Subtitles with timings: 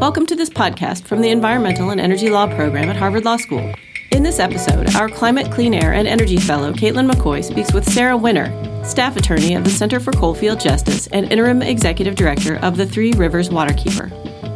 [0.00, 3.74] Welcome to this podcast from the Environmental and Energy Law program at Harvard Law School.
[4.12, 8.16] In this episode, our Climate, Clean Air, and Energy Fellow, Caitlin McCoy, speaks with Sarah
[8.16, 8.46] Winner,
[8.84, 13.10] staff attorney of the Center for Coalfield Justice and interim executive director of the Three
[13.14, 14.08] Rivers Waterkeeper.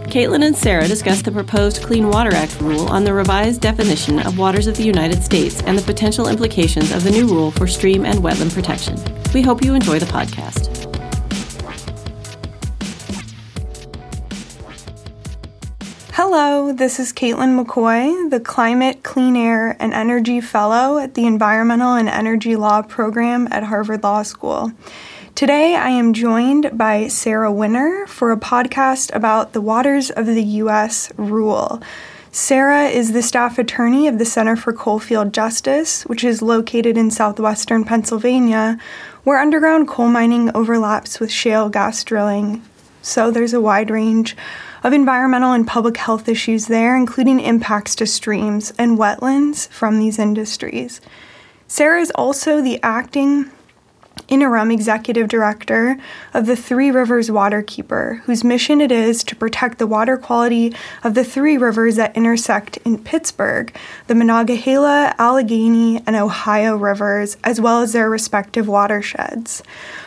[0.06, 4.38] Caitlin and Sarah discuss the proposed Clean Water Act rule on the revised definition of
[4.38, 8.06] waters of the United States and the potential implications of the new rule for stream
[8.06, 8.96] and wetland protection.
[9.34, 10.81] We hope you enjoy the podcast.
[16.34, 21.92] Hello, this is Caitlin McCoy, the Climate, Clean Air, and Energy Fellow at the Environmental
[21.92, 24.72] and Energy Law program at Harvard Law School.
[25.34, 30.42] Today, I am joined by Sarah Winner for a podcast about the Waters of the
[30.42, 31.12] U.S.
[31.18, 31.82] rule.
[32.30, 37.10] Sarah is the staff attorney of the Center for Coalfield Justice, which is located in
[37.10, 38.78] southwestern Pennsylvania,
[39.24, 42.62] where underground coal mining overlaps with shale gas drilling.
[43.02, 44.34] So there's a wide range
[44.82, 50.18] of environmental and public health issues there, including impacts to streams and wetlands from these
[50.18, 51.00] industries.
[51.68, 53.50] Sarah is also the acting
[54.28, 55.96] interim executive director
[56.34, 61.14] of the Three Rivers Waterkeeper, whose mission it is to protect the water quality of
[61.14, 63.74] the three rivers that intersect in Pittsburgh,
[64.06, 69.62] the Monongahela, Allegheny, and Ohio rivers, as well as their respective watersheds.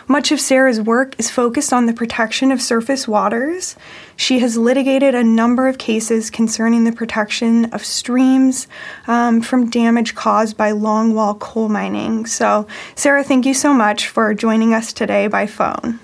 [0.07, 3.75] Much of Sarah's work is focused on the protection of surface waters.
[4.15, 8.67] She has litigated a number of cases concerning the protection of streams
[9.07, 12.27] um, from damage caused by longwall coal mining.
[12.27, 15.99] So, Sarah, thank you so much for joining us today by phone.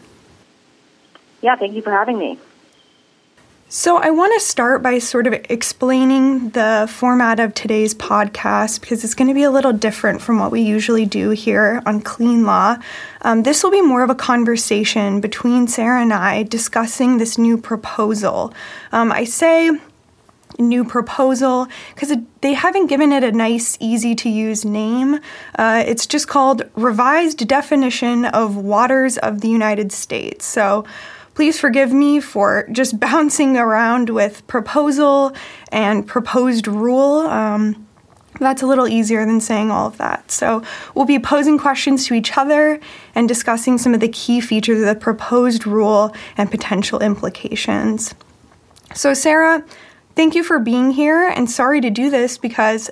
[1.42, 2.40] Yeah, thank you for having me.
[3.74, 9.06] So, I want to start by sort of explaining the format of today's podcast because
[9.06, 12.44] it's going to be a little different from what we usually do here on Clean
[12.44, 12.76] Law.
[13.22, 17.58] Um, this will be more of a conversation between Sarah and I discussing this new
[17.58, 18.54] proposal.
[18.92, 19.72] Um, I say
[20.60, 25.22] new proposal because they haven't given it a nice, easy to use name.
[25.58, 30.46] Uh, it's just called Revised Definition of Waters of the United States.
[30.46, 30.84] So,
[31.42, 35.34] Please forgive me for just bouncing around with proposal
[35.72, 37.22] and proposed rule.
[37.22, 37.88] Um,
[38.40, 40.30] that's a little easier than saying all of that.
[40.30, 40.62] So,
[40.94, 42.80] we'll be posing questions to each other
[43.16, 48.14] and discussing some of the key features of the proposed rule and potential implications.
[48.94, 49.66] So, Sarah,
[50.16, 52.92] thank you for being here, and sorry to do this because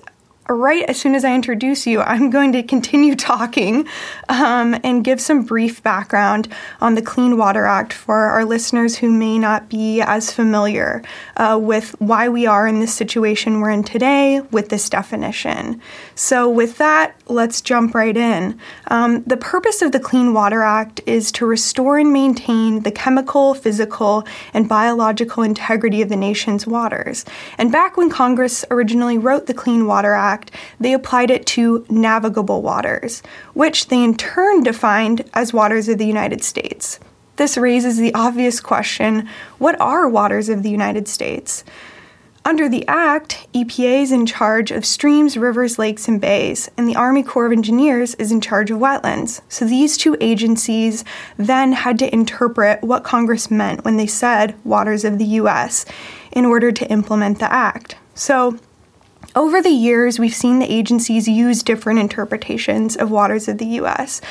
[0.55, 3.87] right as soon as I introduce you, I'm going to continue talking
[4.29, 6.47] um, and give some brief background
[6.81, 11.03] on the Clean Water Act for our listeners who may not be as familiar
[11.37, 15.81] uh, with why we are in this situation we're in today with this definition.
[16.15, 18.59] So, with that, let's jump right in.
[18.87, 23.53] Um, the purpose of the Clean Water Act is to restore and maintain the chemical,
[23.53, 27.25] physical, and biological integrity of the nation's waters.
[27.57, 30.38] And back when Congress originally wrote the Clean Water Act,
[30.79, 33.21] They applied it to navigable waters,
[33.53, 36.99] which they in turn defined as waters of the United States.
[37.37, 39.29] This raises the obvious question
[39.59, 41.63] what are waters of the United States?
[42.45, 46.95] Under the Act, EPA is in charge of streams, rivers, lakes, and bays, and the
[46.95, 49.41] Army Corps of Engineers is in charge of wetlands.
[49.49, 51.03] So these two agencies
[51.37, 55.85] then had to interpret what Congress meant when they said waters of the U.S.
[56.31, 57.97] in order to implement the Act.
[58.15, 58.57] So
[59.35, 64.21] over the years, we've seen the agencies use different interpretations of waters of the US.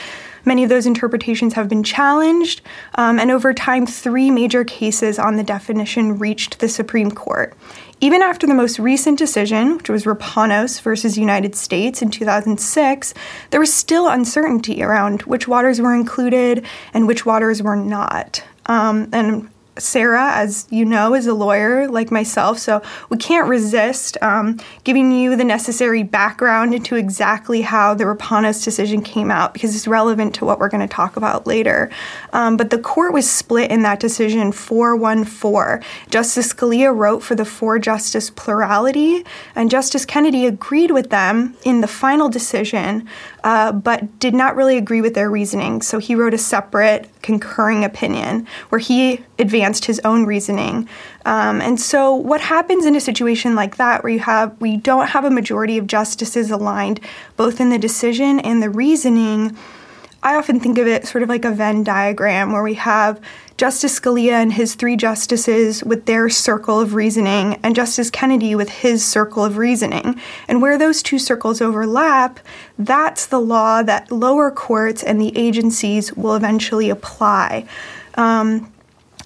[0.45, 2.63] Many of those interpretations have been challenged,
[2.95, 7.55] um, and over time, three major cases on the definition reached the Supreme Court.
[8.01, 13.13] Even after the most recent decision, which was Rapanos versus United States in 2006,
[13.51, 18.43] there was still uncertainty around which waters were included and which waters were not.
[18.67, 24.17] Um, and Sarah, as you know, is a lawyer like myself, so we can't resist
[24.23, 29.75] um, giving you the necessary background into exactly how the Rapanos decision came out because
[29.75, 31.91] it's relevant to what we're going to talk about later.
[32.33, 35.83] Um, but the court was split in that decision 4 1 4.
[36.11, 39.25] Justice Scalia wrote for the four justice plurality,
[39.55, 43.09] and Justice Kennedy agreed with them in the final decision,
[43.45, 45.83] uh, but did not really agree with their reasoning.
[45.83, 50.89] So he wrote a separate concurring opinion where he advanced his own reasoning.
[51.25, 55.09] Um, and so, what happens in a situation like that, where you have we don't
[55.09, 57.01] have a majority of justices aligned
[57.37, 59.57] both in the decision and the reasoning?
[60.23, 63.21] I often think of it sort of like a Venn diagram where we have
[63.57, 68.69] Justice Scalia and his three justices with their circle of reasoning, and Justice Kennedy with
[68.69, 70.21] his circle of reasoning.
[70.47, 72.41] And where those two circles overlap,
[72.79, 77.67] that's the law that lower courts and the agencies will eventually apply.
[78.15, 78.73] Um,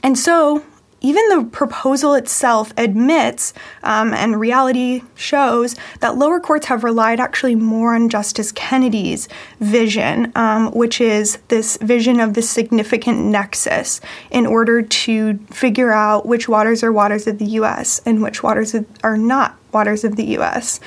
[0.03, 0.65] and so,
[1.03, 3.53] even the proposal itself admits,
[3.83, 9.29] um, and reality shows, that lower courts have relied actually more on Justice Kennedy's
[9.61, 14.01] vision, um, which is this vision of the significant nexus
[14.31, 18.01] in order to figure out which waters are waters of the U.S.
[18.07, 20.81] and which waters are not waters of the U.S.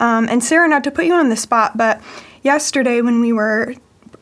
[0.00, 2.00] Um, and Sarah, not to put you on the spot, but
[2.42, 3.74] yesterday when we were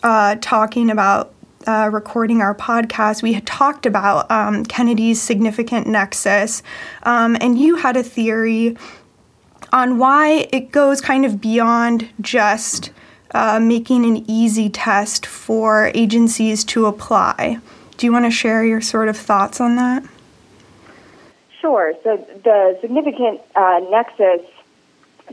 [0.03, 1.33] uh, talking about
[1.67, 6.63] uh, recording our podcast, we had talked about um, Kennedy's significant nexus,
[7.03, 8.77] um, and you had a theory
[9.73, 12.91] on why it goes kind of beyond just
[13.33, 17.59] uh, making an easy test for agencies to apply.
[17.97, 20.03] Do you want to share your sort of thoughts on that?
[21.61, 21.93] Sure.
[22.03, 24.41] So the significant uh, nexus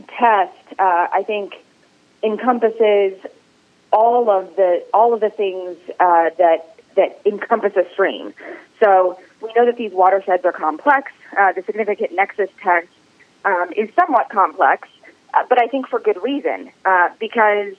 [0.08, 1.54] test, uh, I think,
[2.22, 3.18] encompasses
[3.92, 8.34] all of the all of the things uh, that that encompass a stream.
[8.80, 11.12] So we know that these watersheds are complex.
[11.36, 12.88] Uh, the significant nexus test
[13.44, 14.88] um, is somewhat complex,
[15.34, 17.74] uh, but I think for good reason uh, because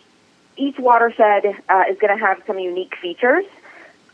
[0.57, 3.45] each watershed uh, is going to have some unique features.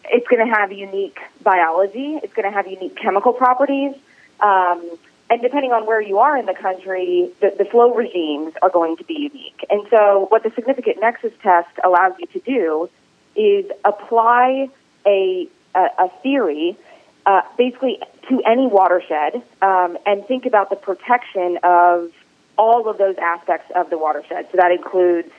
[0.06, 2.20] It's going to have unique biology.
[2.22, 3.96] It's going to have unique chemical properties.
[4.40, 4.98] Um,
[5.30, 8.96] and depending on where you are in the country, the, the, flow regimes are going
[8.98, 9.66] to be unique.
[9.70, 12.90] And so, what the significant nexus test allows you to do
[13.36, 14.70] is apply
[15.06, 16.78] a, a, a theory
[17.26, 18.00] uh, basically
[18.30, 22.12] to any watershed um, and think about the protection of
[22.58, 24.48] all of those aspects of the watershed.
[24.52, 25.32] So, that includes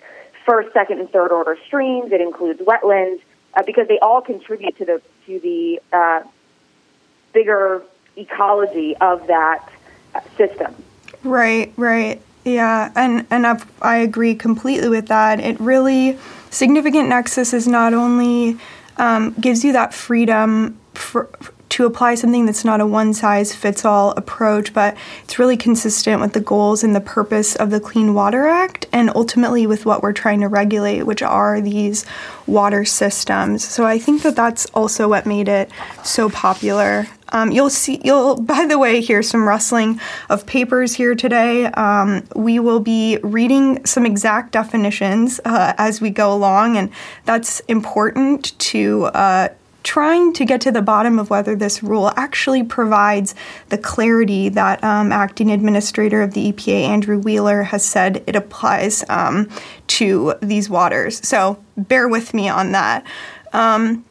[0.45, 3.21] first, second, and third order streams, it includes wetlands,
[3.55, 6.23] uh, because they all contribute to the, to the uh,
[7.33, 7.83] bigger
[8.17, 9.69] ecology of that
[10.37, 10.75] system.
[11.25, 12.21] Right, right.
[12.45, 15.41] Yeah, and and I've, i agree completely with that.
[15.41, 16.17] It really
[16.51, 18.59] significant nexus is not only
[18.99, 21.29] um, gives you that freedom for,
[21.69, 26.21] to apply something that's not a one size fits all approach, but it's really consistent
[26.21, 30.03] with the goals and the purpose of the Clean Water Act and ultimately with what
[30.03, 32.07] we're trying to regulate, which are these
[32.47, 33.65] water systems.
[33.65, 35.71] So I think that that's also what made it
[36.05, 37.07] so popular.
[37.31, 41.67] Um, you'll see, you'll, by the way, hear some rustling of papers here today.
[41.67, 46.91] Um, we will be reading some exact definitions uh, as we go along, and
[47.25, 49.07] that's important to.
[49.07, 49.49] Uh,
[49.87, 53.37] trying to get to the bottom of whether this rule actually provides
[53.69, 59.05] the clarity that um, acting administrator of the EPA, Andrew Wheeler, has said it applies
[59.09, 59.49] um,
[59.87, 61.25] to these waters.
[61.27, 63.07] So bear with me on that.
[63.53, 64.05] Um,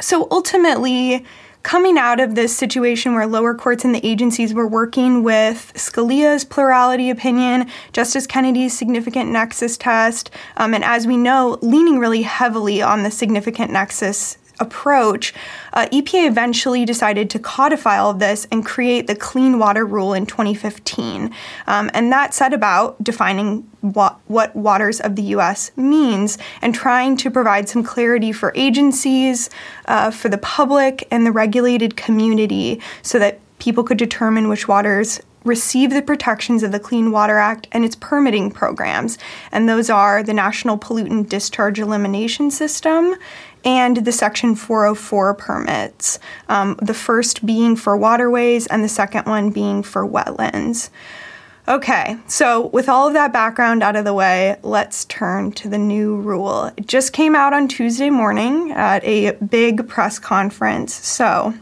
[0.00, 1.24] so ultimately,
[1.62, 6.44] coming out of this situation where lower courts and the agencies were working with Scalia's
[6.44, 12.82] plurality opinion, Justice Kennedy's significant nexus test, um, and as we know, leaning really heavily
[12.82, 15.34] on the significant nexus approach,
[15.72, 20.14] uh, EPA eventually decided to codify all of this and create the Clean Water Rule
[20.14, 21.34] in 2015.
[21.66, 25.70] Um, and that set about defining what, what waters of the U.S.
[25.76, 29.50] means and trying to provide some clarity for agencies,
[29.86, 35.20] uh, for the public, and the regulated community so that people could determine which waters
[35.44, 39.18] receive the protections of the Clean Water Act and its permitting programs.
[39.52, 43.14] And those are the National Pollutant Discharge Elimination System
[43.64, 46.18] and the Section 404 permits,
[46.48, 50.90] um, the first being for waterways and the second one being for wetlands.
[51.66, 55.78] Okay, so with all of that background out of the way, let's turn to the
[55.78, 56.70] new rule.
[56.76, 60.92] It just came out on Tuesday morning at a big press conference.
[60.92, 61.54] So,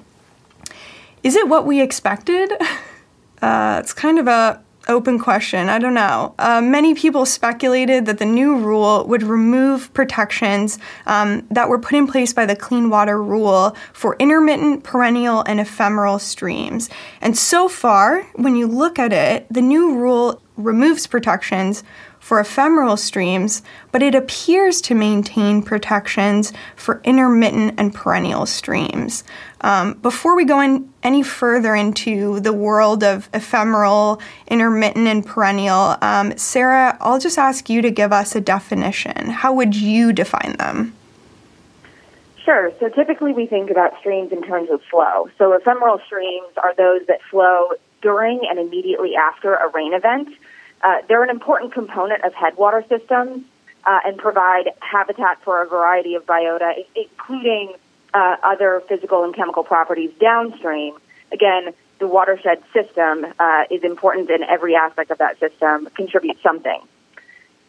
[1.22, 2.52] is it what we expected?
[3.42, 5.68] Uh, it's kind of a open question.
[5.68, 6.34] I don't know.
[6.38, 11.94] Uh, many people speculated that the new rule would remove protections um, that were put
[11.94, 16.90] in place by the Clean Water Rule for intermittent, perennial, and ephemeral streams.
[17.20, 21.82] And so far, when you look at it, the new rule removes protections
[22.32, 23.60] for ephemeral streams,
[23.90, 29.22] but it appears to maintain protections for intermittent and perennial streams.
[29.60, 35.98] Um, before we go in any further into the world of ephemeral, intermittent, and perennial,
[36.00, 39.28] um, Sarah, I'll just ask you to give us a definition.
[39.28, 40.94] How would you define them?
[42.46, 42.72] Sure.
[42.80, 45.28] So typically we think about streams in terms of flow.
[45.36, 50.30] So ephemeral streams are those that flow during and immediately after a rain event.
[50.82, 53.44] Uh, they're an important component of headwater systems
[53.84, 57.72] uh, and provide habitat for a variety of biota, including
[58.14, 60.96] uh, other physical and chemical properties downstream.
[61.32, 66.80] Again, the watershed system uh, is important in every aspect of that system, contributes something.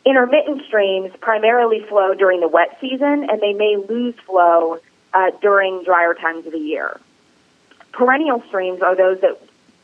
[0.06, 4.80] Intermittent streams primarily flow during the wet season, and they may lose flow
[5.14, 7.00] uh, during drier times of the year.
[7.94, 9.40] perennial streams are those that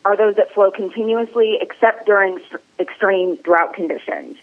[0.05, 4.37] are those that flow continuously, except during st- extreme drought conditions.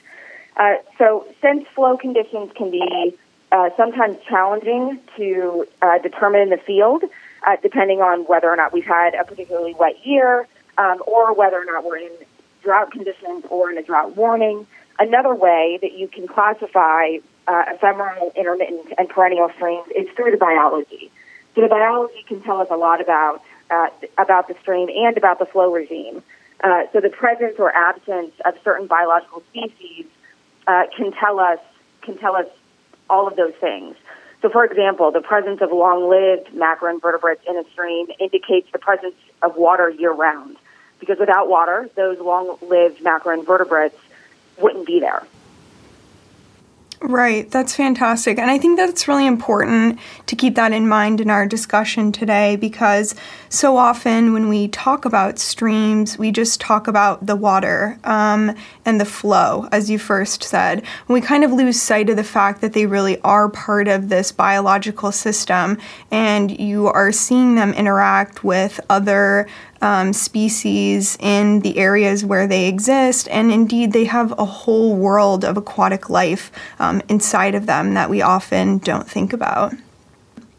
[0.57, 3.17] Uh, so, since flow conditions can be
[3.53, 7.05] uh, sometimes challenging to uh, determine in the field,
[7.47, 10.47] uh, depending on whether or not we've had a particularly wet year,
[10.79, 12.13] um, or whether or not we're in
[12.63, 14.67] drought conditions or in a drought warning.
[14.99, 20.37] Another way that you can classify uh, ephemeral, intermittent, and perennial streams is through the
[20.37, 21.11] biology.
[21.55, 25.39] So the biology can tell us a lot about uh, about the stream and about
[25.39, 26.23] the flow regime.
[26.63, 30.07] Uh, so the presence or absence of certain biological species
[30.67, 31.59] uh, can tell us
[32.03, 32.47] can tell us
[33.11, 33.97] all of those things.
[34.43, 39.57] So, for example, the presence of long-lived macroinvertebrates in a stream indicates the presence of
[39.57, 40.57] water year-round,
[41.01, 43.99] because without water, those long-lived macroinvertebrates
[44.59, 45.27] wouldn't be there.
[47.03, 48.39] Right, that's fantastic.
[48.39, 52.57] And I think that's really important to keep that in mind in our discussion today
[52.57, 53.15] because
[53.51, 58.99] so often when we talk about streams, we just talk about the water um, and
[58.99, 60.83] the flow, as you first said.
[61.07, 64.33] we kind of lose sight of the fact that they really are part of this
[64.33, 65.77] biological system
[66.11, 69.47] and you are seeing them interact with other
[69.83, 75.45] um, species in the areas where they exist, and indeed, they have a whole world
[75.45, 79.75] of aquatic life um, inside of them that we often don't think about.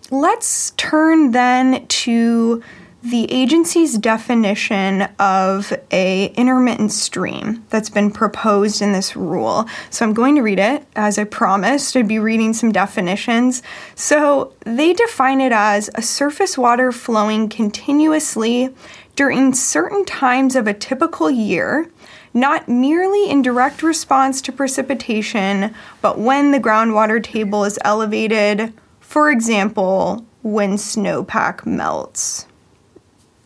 [0.09, 2.63] Let's turn then to
[3.03, 9.65] the agency's definition of a intermittent stream that's been proposed in this rule.
[9.91, 11.95] So I'm going to read it as I promised.
[11.95, 13.61] I'd be reading some definitions.
[13.95, 18.73] So they define it as a surface water flowing continuously
[19.17, 21.89] during certain times of a typical year,
[22.33, 28.71] not merely in direct response to precipitation, but when the groundwater table is elevated,
[29.01, 32.45] for example, when snowpack melts.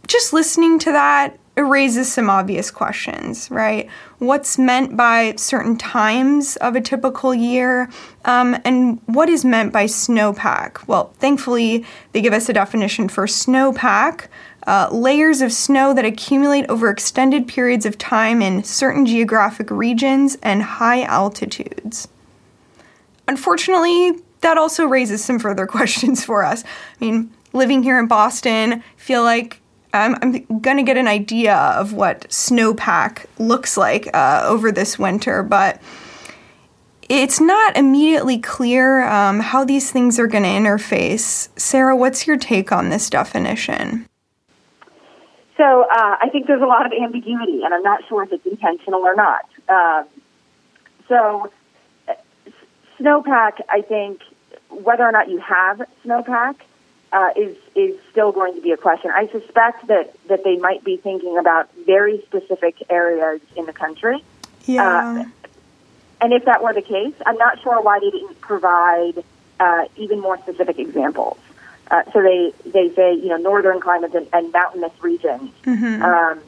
[0.07, 3.89] Just listening to that, it raises some obvious questions, right?
[4.19, 7.89] What's meant by certain times of a typical year,
[8.25, 10.85] um, and what is meant by snowpack?
[10.87, 14.27] Well, thankfully, they give us a definition for snowpack,
[14.67, 20.37] uh, layers of snow that accumulate over extended periods of time in certain geographic regions
[20.43, 22.07] and high altitudes.
[23.27, 26.63] Unfortunately, that also raises some further questions for us.
[26.63, 29.61] I mean, living here in Boston, feel like
[29.93, 34.97] I'm, I'm going to get an idea of what snowpack looks like uh, over this
[34.97, 35.81] winter, but
[37.09, 41.49] it's not immediately clear um, how these things are going to interface.
[41.59, 44.07] Sarah, what's your take on this definition?
[45.57, 48.45] So uh, I think there's a lot of ambiguity, and I'm not sure if it's
[48.45, 49.45] intentional or not.
[49.69, 50.07] Um,
[51.07, 51.51] so
[52.99, 54.21] snowpack, I think,
[54.69, 56.55] whether or not you have snowpack
[57.11, 59.11] uh, is is still going to be a question.
[59.13, 64.23] I suspect that that they might be thinking about very specific areas in the country.
[64.65, 65.21] Yeah.
[65.21, 65.25] Uh,
[66.21, 69.23] and if that were the case, I'm not sure why they didn't provide
[69.59, 71.37] uh, even more specific examples.
[71.91, 75.51] Uh, so they, they say, you know, northern climates and, and mountainous regions.
[75.63, 76.01] Mm-hmm.
[76.01, 76.39] Um,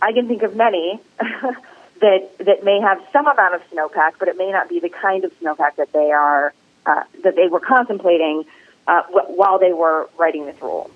[0.00, 4.36] I can think of many that that may have some amount of snowpack, but it
[4.38, 6.54] may not be the kind of snowpack that they are
[6.86, 8.44] uh, that they were contemplating
[8.86, 10.90] uh, w- while they were writing this rule.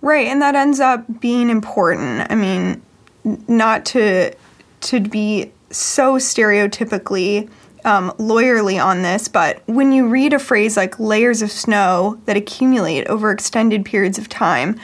[0.00, 2.30] Right, and that ends up being important.
[2.30, 2.82] I mean,
[3.24, 4.32] not to
[4.82, 7.50] to be so stereotypically
[7.84, 12.36] um, lawyerly on this, but when you read a phrase like layers of snow that
[12.36, 14.78] accumulate over extended periods of time,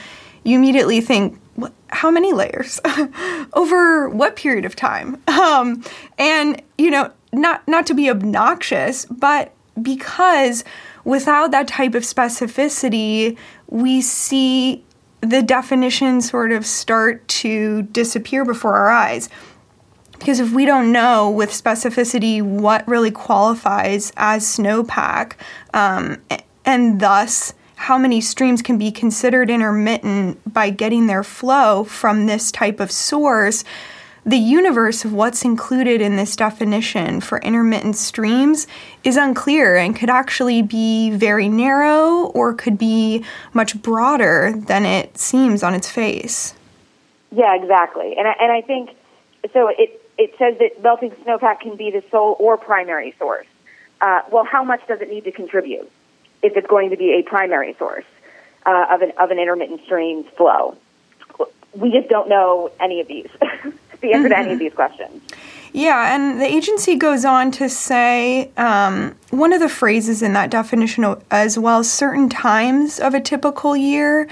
[0.45, 1.41] you immediately think,
[1.89, 2.81] how many layers?
[3.55, 5.23] over what period of time?
[5.37, 5.85] Um,
[6.19, 10.65] and, you know, not, not to be obnoxious, but because
[11.05, 13.37] without that type of specificity,
[13.69, 14.85] we see
[15.21, 19.29] the definition sort of start to disappear before our eyes.
[20.19, 25.35] Because if we don't know with specificity what really qualifies as snowpack,
[25.75, 26.19] um,
[26.65, 32.51] and thus how many streams can be considered intermittent by getting their flow from this
[32.51, 33.65] type of source,
[34.25, 38.67] the universe of what's included in this definition for intermittent streams
[39.05, 45.17] is unclear and could actually be very narrow or could be much broader than it
[45.17, 46.55] seems on its face.
[47.31, 48.17] Yeah, exactly.
[48.19, 48.91] And I, and I think
[49.53, 53.47] so it it says that melting snowpack can be the sole or primary source.
[54.01, 55.91] Uh, well, how much does it need to contribute
[56.43, 58.05] if it's going to be a primary source
[58.65, 60.77] uh, of an of an intermittent stream's flow?
[61.75, 63.29] We just don't know any of these.
[64.01, 64.29] the answer mm-hmm.
[64.29, 64.59] to any of mm-hmm.
[64.59, 65.23] these questions.
[65.73, 70.51] Yeah, and the agency goes on to say um, one of the phrases in that
[70.51, 74.27] definition as well, certain times of a typical year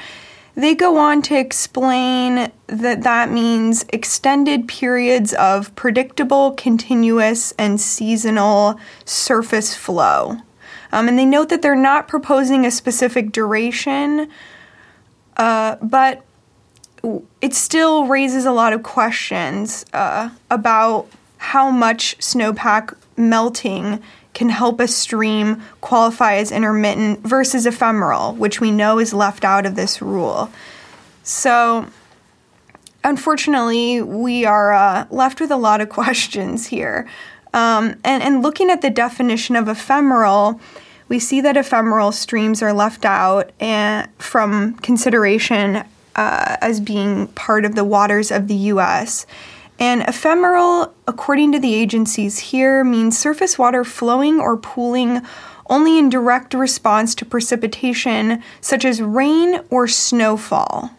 [0.56, 8.78] they go on to explain that that means extended periods of predictable, continuous, and seasonal
[9.04, 10.36] surface flow.
[10.92, 14.30] Um, and they note that they're not proposing a specific duration,
[15.36, 16.24] uh, but
[17.40, 21.08] it still raises a lot of questions uh, about
[21.38, 24.00] how much snowpack melting
[24.34, 29.64] can help a stream qualify as intermittent versus ephemeral, which we know is left out
[29.64, 30.50] of this rule.
[31.22, 31.86] So,
[33.02, 37.08] unfortunately, we are uh, left with a lot of questions here.
[37.54, 40.60] Um, and, and looking at the definition of ephemeral,
[41.08, 45.84] we see that ephemeral streams are left out and, from consideration
[46.16, 49.26] uh, as being part of the waters of the U.S.
[49.78, 55.22] And ephemeral, according to the agencies here, means surface water flowing or pooling
[55.66, 60.90] only in direct response to precipitation, such as rain or snowfall.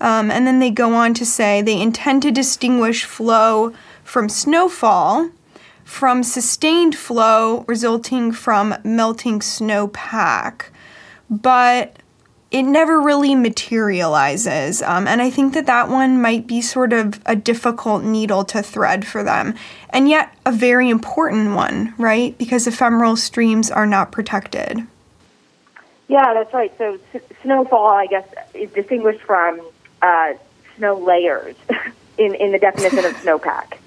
[0.00, 3.72] Um, and then they go on to say they intend to distinguish flow
[4.04, 5.30] from snowfall
[5.88, 10.66] from sustained flow resulting from melting snowpack.
[11.30, 11.96] But
[12.50, 14.80] it never really materializes.
[14.82, 18.62] Um, and I think that that one might be sort of a difficult needle to
[18.62, 19.54] thread for them,
[19.90, 22.36] and yet a very important one, right?
[22.38, 24.86] Because ephemeral streams are not protected.
[26.08, 26.72] Yeah, that's right.
[26.78, 29.60] So s- snowfall, I guess, is distinguished from
[30.00, 30.32] uh,
[30.76, 31.54] snow layers
[32.18, 33.74] in, in the definition of snowpack.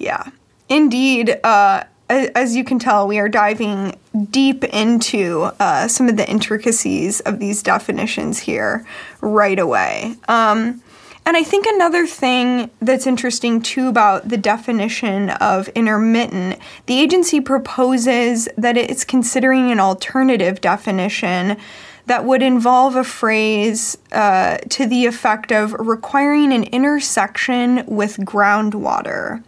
[0.00, 0.28] Yeah,
[0.68, 1.40] indeed.
[1.42, 3.94] Uh, as you can tell, we are diving
[4.30, 8.86] deep into uh, some of the intricacies of these definitions here
[9.20, 10.14] right away.
[10.28, 10.82] Um,
[11.26, 17.42] and I think another thing that's interesting too about the definition of intermittent, the agency
[17.42, 21.58] proposes that it's considering an alternative definition
[22.06, 29.42] that would involve a phrase uh, to the effect of requiring an intersection with groundwater.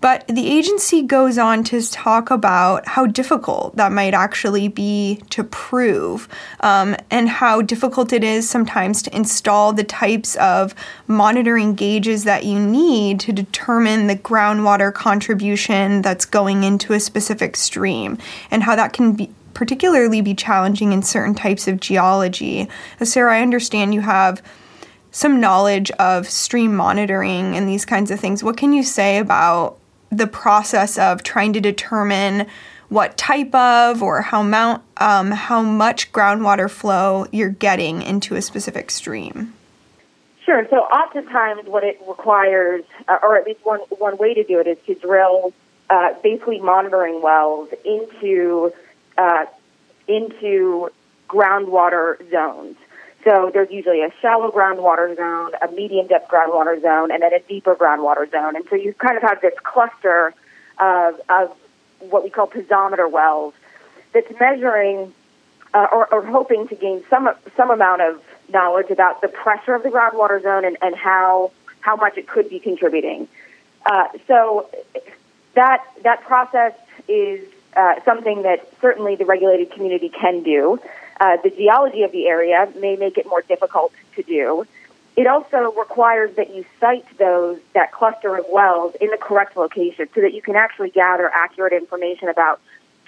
[0.00, 5.42] But the agency goes on to talk about how difficult that might actually be to
[5.44, 6.28] prove,
[6.60, 10.74] um, and how difficult it is sometimes to install the types of
[11.06, 17.56] monitoring gauges that you need to determine the groundwater contribution that's going into a specific
[17.56, 18.18] stream,
[18.50, 22.68] and how that can be particularly be challenging in certain types of geology.
[23.02, 24.42] Sarah, I understand you have
[25.10, 28.44] some knowledge of stream monitoring and these kinds of things.
[28.44, 29.78] What can you say about
[30.10, 32.46] the process of trying to determine
[32.88, 38.42] what type of or how mount um, how much groundwater flow you're getting into a
[38.42, 39.52] specific stream.
[40.44, 40.66] Sure.
[40.70, 44.68] So oftentimes, what it requires, uh, or at least one one way to do it,
[44.68, 45.52] is to drill
[45.90, 48.72] uh, basically monitoring wells into
[49.18, 49.46] uh,
[50.06, 50.90] into
[51.28, 52.76] groundwater zones.
[53.26, 57.40] So there's usually a shallow groundwater zone, a medium depth groundwater zone, and then a
[57.40, 58.54] deeper groundwater zone.
[58.54, 60.32] And so you kind of have this cluster
[60.78, 61.56] of, of
[61.98, 63.52] what we call piezometer wells
[64.12, 65.12] that's measuring
[65.74, 69.82] uh, or, or hoping to gain some some amount of knowledge about the pressure of
[69.82, 73.26] the groundwater zone and, and how how much it could be contributing.
[73.84, 74.70] Uh, so
[75.54, 76.74] that that process
[77.08, 77.44] is
[77.76, 80.78] uh, something that certainly the regulated community can do.
[81.18, 84.66] Uh, the geology of the area may make it more difficult to do.
[85.16, 90.08] It also requires that you site those that cluster of wells in the correct location
[90.14, 92.60] so that you can actually gather accurate information about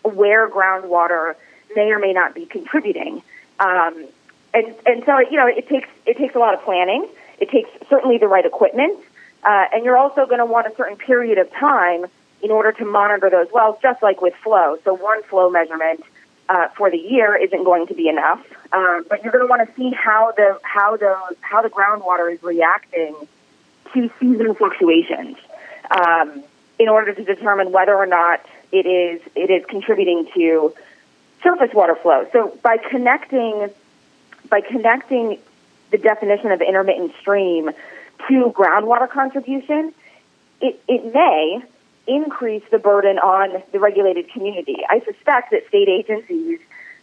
[0.03, 1.35] where groundwater
[1.77, 3.23] may or may not be contributing.
[3.61, 4.07] Um,
[4.55, 7.07] and and so you know it takes it takes a lot of planning.
[7.41, 8.99] It takes certainly the right equipment,
[9.45, 12.07] uh, and you're also going to want a certain period of time
[12.43, 14.79] in order to monitor those wells, just like with flow.
[14.85, 16.03] So one flow measurement
[16.49, 18.45] uh, for the year isn't going to be enough.
[18.73, 22.33] Um, but you're going to want to see how the how the how the groundwater
[22.33, 23.15] is reacting
[23.95, 25.37] to seasonal fluctuations
[25.91, 26.43] um,
[26.79, 30.75] in order to determine whether or not it is it is contributing to
[31.43, 32.27] surface water flow.
[32.33, 33.71] So by connecting
[34.51, 35.39] by connecting
[35.91, 37.71] the definition of intermittent stream
[38.29, 39.95] to groundwater contribution,
[40.61, 41.63] it, it may
[42.09, 44.79] increase the burden on the regulated community.
[44.89, 46.59] I suspect that state agencies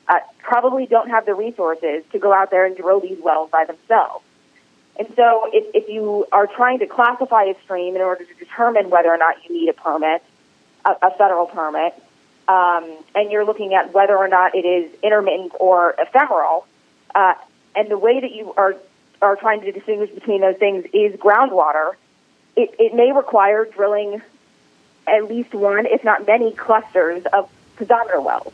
[0.08, 3.66] uh, probably don't have the resources to go out there and drill these wells by
[3.66, 4.26] themselves.
[4.98, 8.90] And so, if, if you are trying to classify a stream in order to determine
[8.90, 10.24] whether or not you need a permit,
[10.86, 11.94] a, a federal permit,
[12.48, 16.66] um, and you're looking at whether or not it is intermittent or ephemeral,
[17.14, 17.34] uh,
[17.76, 18.76] and the way that you are
[19.22, 21.94] are trying to distinguish between those things is groundwater,
[22.56, 24.22] it, it may require drilling
[25.08, 28.54] at least one, if not many, clusters of piezometer wells.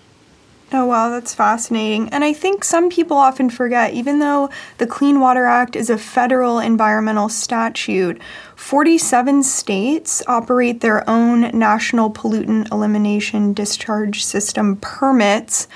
[0.73, 2.07] Oh, wow, that's fascinating.
[2.09, 5.97] And I think some people often forget, even though the Clean Water Act is a
[5.97, 8.21] federal environmental statute,
[8.55, 15.67] 47 states operate their own national pollutant elimination discharge system permits.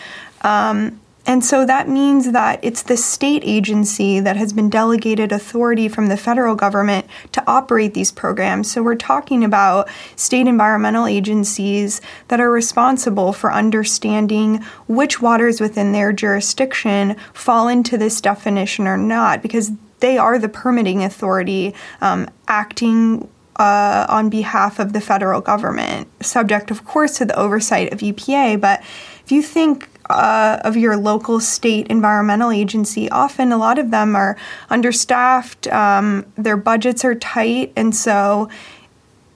[0.43, 5.87] Um, and so that means that it's the state agency that has been delegated authority
[5.87, 8.71] from the federal government to operate these programs.
[8.71, 15.93] So we're talking about state environmental agencies that are responsible for understanding which waters within
[15.93, 22.29] their jurisdiction fall into this definition or not, because they are the permitting authority um,
[22.47, 27.99] acting uh, on behalf of the federal government, subject, of course, to the oversight of
[27.99, 28.59] EPA.
[28.59, 28.81] But
[29.23, 34.15] if you think uh, of your local state environmental agency, often a lot of them
[34.15, 34.37] are
[34.69, 38.49] understaffed, um, their budgets are tight, and so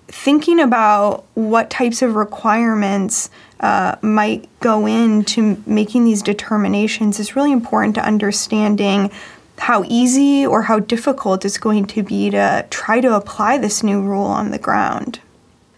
[0.07, 3.29] thinking about what types of requirements
[3.59, 9.11] uh, might go into making these determinations is really important to understanding
[9.59, 14.01] how easy or how difficult it's going to be to try to apply this new
[14.01, 15.19] rule on the ground.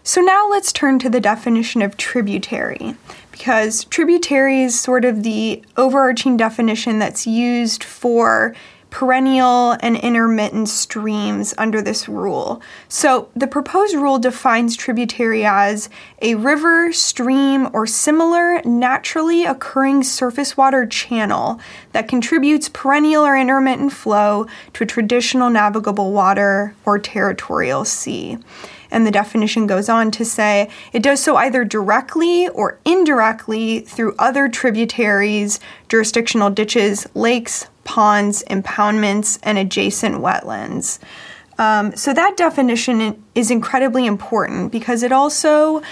[0.04, 2.94] So now let's turn to the definition of tributary,
[3.32, 8.54] because tributary is sort of the overarching definition that's used for
[8.92, 12.60] perennial and intermittent streams under this rule.
[12.88, 15.88] So the proposed rule defines tributary as
[16.20, 21.58] a river, stream, or similar naturally occurring surface water channel
[21.92, 28.36] that contributes perennial or intermittent flow to a traditional navigable water or territorial sea.
[28.92, 34.14] And the definition goes on to say it does so either directly or indirectly through
[34.18, 41.00] other tributaries, jurisdictional ditches, lakes, ponds, impoundments, and adjacent wetlands.
[41.58, 45.82] Um, so that definition is incredibly important because it also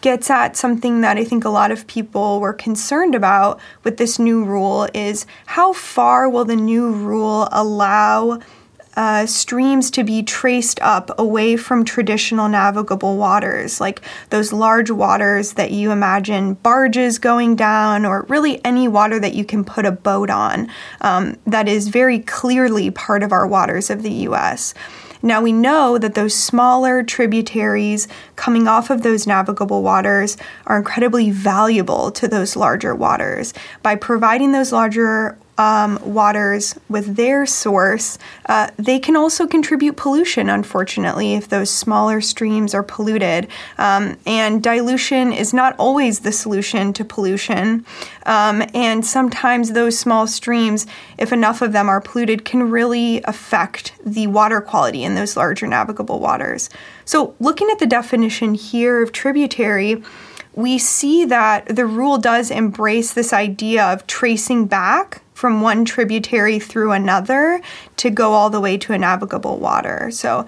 [0.00, 4.18] gets at something that I think a lot of people were concerned about with this
[4.18, 8.40] new rule is how far will the new rule allow
[8.96, 14.00] uh, streams to be traced up away from traditional navigable waters, like
[14.30, 19.44] those large waters that you imagine barges going down, or really any water that you
[19.44, 20.68] can put a boat on
[21.00, 24.74] um, that is very clearly part of our waters of the US.
[25.22, 31.30] Now we know that those smaller tributaries coming off of those navigable waters are incredibly
[31.30, 33.52] valuable to those larger waters.
[33.82, 40.48] By providing those larger um, waters with their source, uh, they can also contribute pollution,
[40.48, 43.46] unfortunately, if those smaller streams are polluted.
[43.76, 47.84] Um, and dilution is not always the solution to pollution.
[48.24, 50.86] Um, and sometimes those small streams,
[51.18, 55.66] if enough of them are polluted, can really affect the water quality in those larger
[55.66, 56.70] navigable waters.
[57.04, 60.02] So, looking at the definition here of tributary,
[60.54, 66.58] we see that the rule does embrace this idea of tracing back from one tributary
[66.58, 67.62] through another
[67.96, 70.10] to go all the way to a navigable water.
[70.12, 70.44] So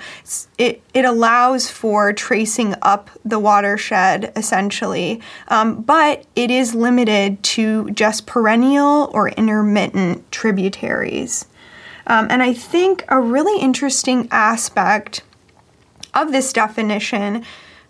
[0.58, 7.90] it, it allows for tracing up the watershed essentially, um, but it is limited to
[7.92, 11.46] just perennial or intermittent tributaries.
[12.06, 15.22] Um, and I think a really interesting aspect
[16.12, 17.46] of this definition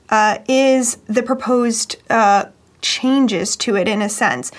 [0.08, 2.44] uh, is the proposed uh,
[2.80, 4.52] changes to it in a sense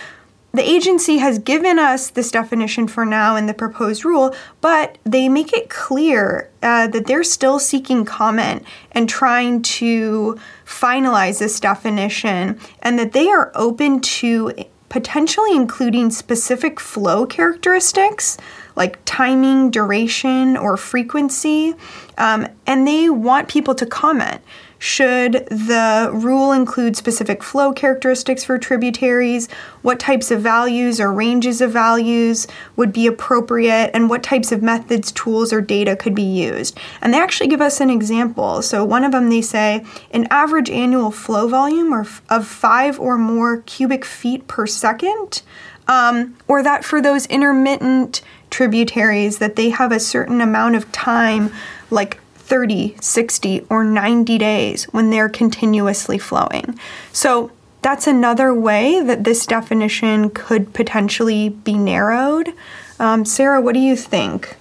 [0.53, 5.27] the agency has given us this definition for now in the proposed rule, but they
[5.27, 12.59] make it clear uh, that they're still seeking comment and trying to finalize this definition,
[12.83, 14.53] and that they are open to
[14.89, 18.37] potentially including specific flow characteristics
[18.75, 21.73] like timing, duration, or frequency.
[22.17, 24.41] Um, and they want people to comment.
[24.83, 29.47] Should the rule include specific flow characteristics for tributaries?
[29.81, 33.91] What types of values or ranges of values would be appropriate?
[33.93, 36.77] And what types of methods, tools, or data could be used?
[36.99, 38.61] And they actually give us an example.
[38.61, 43.61] So, one of them they say an average annual flow volume of five or more
[43.61, 45.43] cubic feet per second.
[45.87, 51.53] Um, or that for those intermittent tributaries that they have a certain amount of time
[51.89, 52.19] like
[52.53, 56.77] 30, 60, or 90 days when they're continuously flowing.
[57.11, 62.53] So that's another way that this definition could potentially be narrowed.
[62.99, 64.55] Um, Sarah, what do you think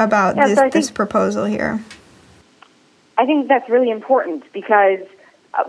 [0.00, 1.84] about yeah, this, so think, this proposal here?
[3.18, 5.00] I think that's really important because
[5.52, 5.64] uh,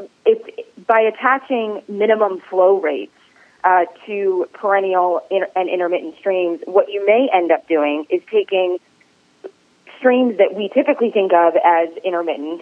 [0.88, 3.12] by attaching minimum flow rates
[3.66, 8.78] uh, to perennial and intermittent streams, what you may end up doing is taking
[9.98, 12.62] streams that we typically think of as intermittent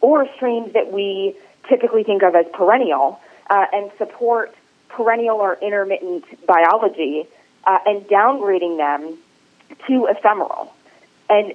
[0.00, 1.36] or streams that we
[1.68, 4.54] typically think of as perennial uh, and support
[4.88, 7.26] perennial or intermittent biology
[7.64, 9.18] uh, and downgrading them
[9.86, 10.72] to ephemeral.
[11.30, 11.54] And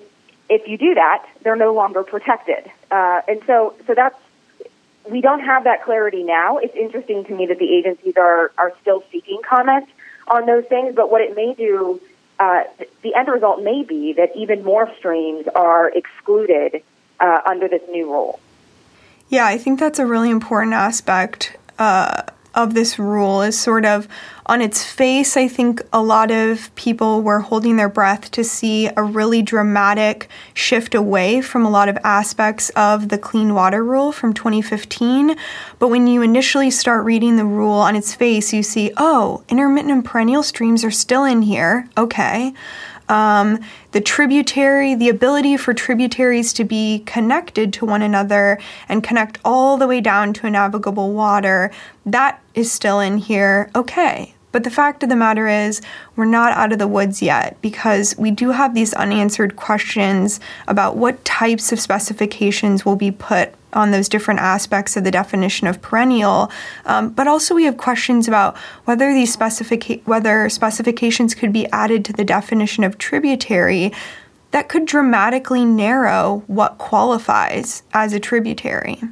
[0.50, 2.72] if you do that, they're no longer protected.
[2.90, 4.16] Uh, and so, so that's
[5.10, 6.58] we don't have that clarity now.
[6.58, 9.88] It's interesting to me that the agencies are are still seeking comment
[10.28, 10.96] on those things.
[10.96, 12.02] But what it may do,
[12.40, 12.64] uh,
[13.02, 16.84] the end result may be that even more streams are excluded
[17.20, 18.40] uh, under this new rule.
[19.30, 22.24] Yeah, I think that's a really important aspect uh,
[22.58, 24.08] of this rule is sort of
[24.48, 25.38] on its face.
[25.38, 30.28] I think a lot of people were holding their breath to see a really dramatic
[30.56, 35.36] shift away from a lot of aspects of the clean water rule from 2015.
[35.78, 39.94] But when you initially start reading the rule on its face, you see, oh, intermittent
[39.94, 41.88] and perennial streams are still in here.
[41.96, 42.54] Okay.
[43.10, 43.60] Um,
[43.92, 49.78] the tributary, the ability for tributaries to be connected to one another and connect all
[49.78, 51.72] the way down to a navigable water,
[52.06, 53.72] that is still in here.
[53.76, 54.34] Okay.
[54.58, 55.82] But the fact of the matter is,
[56.16, 60.98] we're not out of the woods yet because we do have these unanswered questions about
[60.98, 65.80] what types of specifications will be put on those different aspects of the definition of
[65.84, 66.50] perennial.
[66.86, 72.04] Um, but also, we have questions about whether these specific whether specifications could be added
[72.06, 73.92] to the definition of tributary
[74.50, 79.04] that could dramatically narrow what qualifies as a tributary.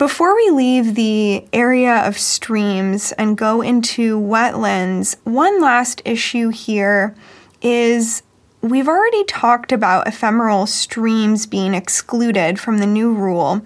[0.00, 7.14] Before we leave the area of streams and go into wetlands, one last issue here
[7.60, 8.22] is
[8.62, 13.60] we've already talked about ephemeral streams being excluded from the new rule,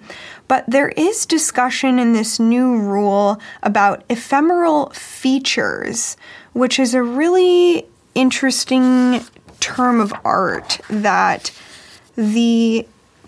[0.49, 6.17] but there is discussion in this new rule about ephemeral features,
[6.51, 9.23] which is a really interesting
[9.61, 11.57] term of art that
[12.17, 12.85] the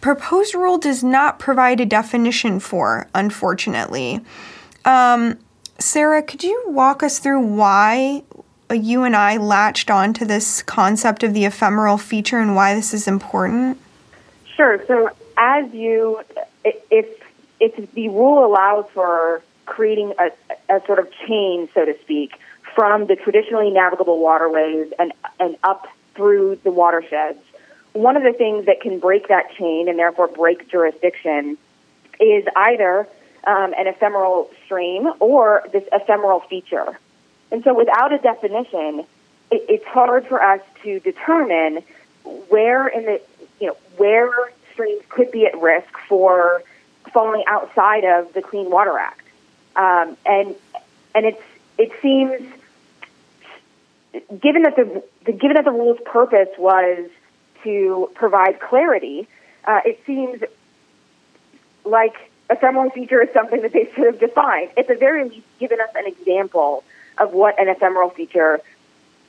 [0.08, 4.22] proposed rule does not provide a definition for, unfortunately.
[4.86, 5.38] Um,
[5.80, 8.24] Sarah, could you walk us through why
[8.72, 12.94] you and I latched on to this concept of the ephemeral feature and why this
[12.94, 13.82] is important?
[14.56, 14.82] Sure.
[14.88, 16.22] So, as you,
[16.64, 17.06] if
[17.60, 20.32] if the rule allows for creating a,
[20.74, 22.40] a sort of chain, so to speak,
[22.76, 27.40] from the traditionally navigable waterways and and up through the watersheds,
[27.98, 31.58] one of the things that can break that chain and therefore break jurisdiction
[32.20, 33.08] is either
[33.46, 36.98] um, an ephemeral stream or this ephemeral feature.
[37.52, 39.06] And so without a definition,
[39.52, 41.84] it, it's hard for us to determine
[42.50, 43.22] where in the,
[43.60, 46.62] you know, where streams could be at risk for
[47.14, 49.26] falling outside of the Clean Water Act.
[49.76, 50.56] Um, and,
[51.16, 51.42] and it's,
[51.78, 52.42] it seems,
[54.42, 57.10] given that the, the, given that the rule's purpose was
[57.68, 59.28] to provide clarity,
[59.66, 60.42] uh, it seems
[61.84, 62.16] like
[62.50, 64.72] a ephemeral feature is something that they should have defined.
[64.78, 66.86] At the very least, given us an example
[67.18, 68.62] of what an ephemeral feature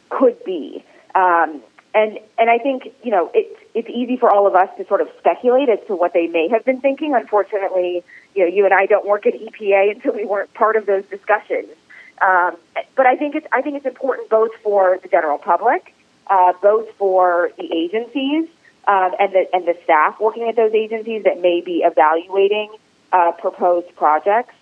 [0.09, 0.85] could be.
[1.17, 1.61] Um,
[1.95, 5.01] and and I think you know it's it's easy for all of us to sort
[5.01, 7.15] of speculate as to what they may have been thinking.
[7.15, 8.05] Unfortunately,
[8.37, 10.87] you know, you and I don't work at EPA and so we weren't part of
[10.87, 11.71] those discussions.
[12.21, 12.57] Um,
[12.95, 15.93] but I think it's I think it's important both for the general public,
[16.29, 18.49] uh, both for the agencies
[18.87, 22.71] um, and the and the staff working at those agencies that may be evaluating
[23.13, 24.55] uh, proposed projects,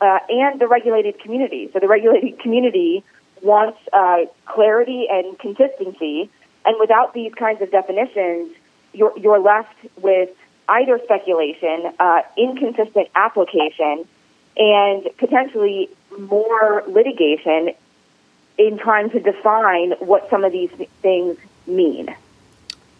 [0.00, 1.70] uh, and the regulated community.
[1.72, 3.04] So the regulated community
[3.42, 6.30] wants uh, clarity and consistency,
[6.64, 8.52] and without these kinds of definitions,
[8.92, 10.30] you're, you're left with
[10.68, 14.06] either speculation, uh, inconsistent application,
[14.56, 17.74] and potentially more litigation
[18.58, 20.70] in trying to define what some of these
[21.02, 21.36] things
[21.66, 22.14] mean.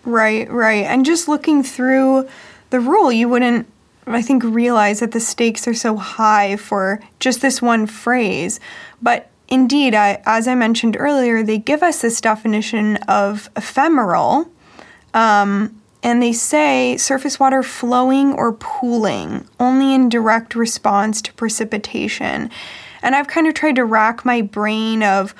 [0.04, 0.84] Right, right.
[0.84, 2.28] And just looking through
[2.70, 3.68] the rule, you wouldn't
[4.06, 8.60] I think, realize that the stakes are so high for just this one phrase.
[9.00, 14.50] But indeed, I, as I mentioned earlier, they give us this definition of ephemeral.
[15.14, 22.50] Um, and they say surface water flowing or pooling only in direct response to precipitation.
[23.04, 25.34] And I've kind of tried to rack my brain of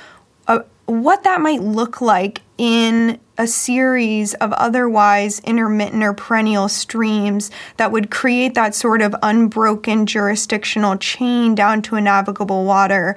[0.47, 7.51] uh, what that might look like in a series of otherwise intermittent or perennial streams
[7.79, 13.17] that would create that sort of unbroken jurisdictional chain down to a navigable water,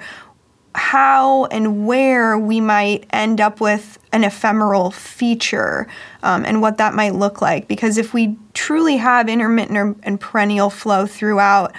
[0.74, 5.86] how and where we might end up with an ephemeral feature
[6.22, 7.68] um, and what that might look like.
[7.68, 11.74] Because if we truly have intermittent and perennial flow throughout,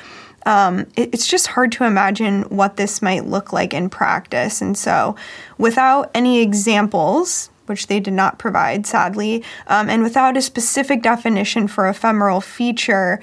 [0.46, 4.62] um, it, it's just hard to imagine what this might look like in practice.
[4.62, 5.16] And so,
[5.58, 11.68] without any examples, which they did not provide, sadly, um, and without a specific definition
[11.68, 13.20] for ephemeral feature,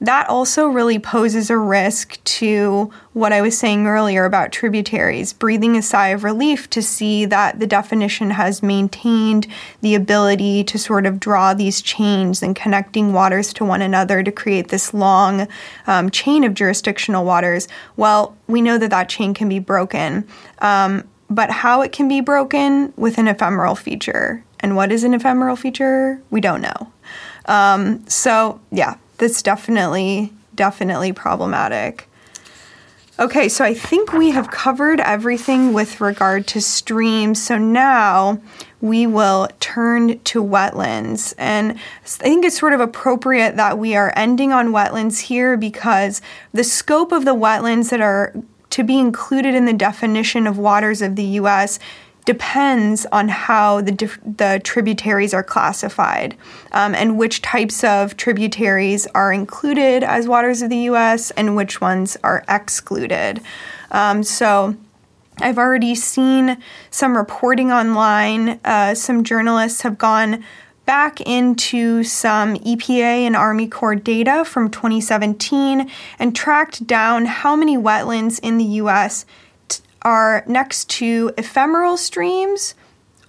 [0.00, 5.74] that also really poses a risk to what I was saying earlier about tributaries, breathing
[5.76, 9.46] a sigh of relief to see that the definition has maintained
[9.80, 14.30] the ability to sort of draw these chains and connecting waters to one another to
[14.30, 15.48] create this long
[15.86, 17.66] um, chain of jurisdictional waters.
[17.96, 20.28] Well, we know that that chain can be broken.
[20.58, 24.44] Um, but how it can be broken with an ephemeral feature.
[24.60, 26.22] And what is an ephemeral feature?
[26.30, 26.92] We don't know.
[27.46, 32.08] Um, so, yeah, that's definitely, definitely problematic.
[33.18, 37.42] Okay, so I think we have covered everything with regard to streams.
[37.42, 38.38] So now
[38.82, 41.32] we will turn to wetlands.
[41.38, 46.20] And I think it's sort of appropriate that we are ending on wetlands here because
[46.52, 48.34] the scope of the wetlands that are
[48.68, 51.78] to be included in the definition of waters of the U.S.
[52.26, 53.92] depends on how the,
[54.24, 56.36] the tributaries are classified
[56.72, 61.30] um, and which types of tributaries are included as waters of the U.S.
[61.30, 63.40] and which ones are excluded.
[63.90, 64.76] Um, so,
[65.38, 66.56] I've already seen
[66.90, 68.58] some reporting online.
[68.64, 70.42] Uh, some journalists have gone
[70.86, 77.76] back into some EPA and Army Corps data from 2017 and tracked down how many
[77.76, 79.26] wetlands in the US
[80.06, 82.76] are next to ephemeral streams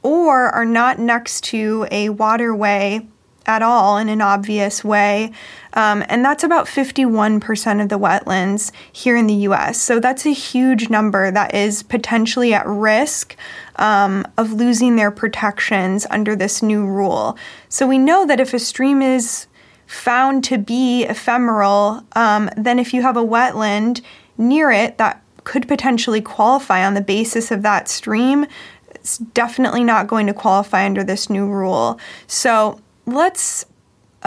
[0.03, 3.05] or are not next to a waterway
[3.47, 5.31] at all in an obvious way.
[5.73, 9.81] Um, and that's about 51% of the wetlands here in the US.
[9.81, 13.35] So that's a huge number that is potentially at risk
[13.77, 17.39] um, of losing their protections under this new rule.
[17.69, 19.47] So we know that if a stream is
[19.87, 24.01] found to be ephemeral, um, then if you have a wetland
[24.37, 28.45] near it that could potentially qualify on the basis of that stream,
[28.89, 31.97] it's definitely not going to qualify under this new rule.
[32.27, 33.65] So let's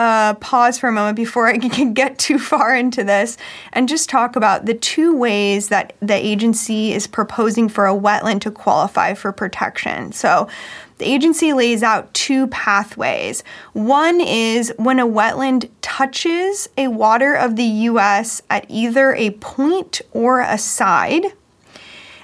[0.01, 3.37] uh, pause for a moment before I can get too far into this
[3.75, 8.41] and just talk about the two ways that the agency is proposing for a wetland
[8.43, 10.13] to qualify for protection.
[10.13, 10.49] So,
[10.97, 13.43] the agency lays out two pathways.
[13.73, 18.43] One is when a wetland touches a water of the U.S.
[18.51, 21.25] at either a point or a side.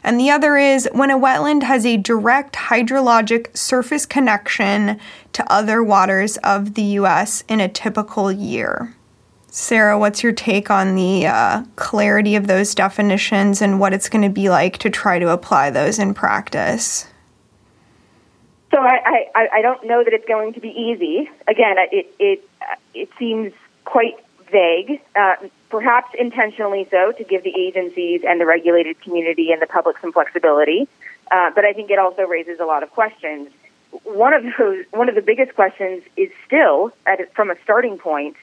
[0.06, 5.00] And the other is when a wetland has a direct hydrologic surface connection
[5.32, 8.94] to other waters of the US in a typical year.
[9.48, 14.22] Sarah, what's your take on the uh, clarity of those definitions and what it's going
[14.22, 17.08] to be like to try to apply those in practice?
[18.70, 21.28] So I, I, I don't know that it's going to be easy.
[21.48, 22.48] Again, it it
[22.94, 23.52] it seems
[23.84, 24.14] quite
[24.50, 25.00] vague.
[25.14, 25.36] Uh,
[25.68, 30.12] perhaps intentionally so, to give the agencies and the regulated community and the public some
[30.12, 30.88] flexibility.
[31.30, 33.50] Uh, but I think it also raises a lot of questions.
[34.04, 38.36] One of those, one of the biggest questions is still, at, from a starting point,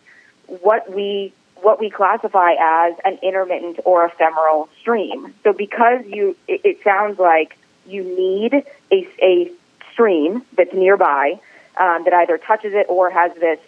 [0.48, 5.34] what we what we classify as an intermittent or ephemeral stream.
[5.44, 9.52] So because you, it, it sounds like you need a, a
[9.94, 11.40] stream that's nearby
[11.78, 13.60] um, that either touches it or has this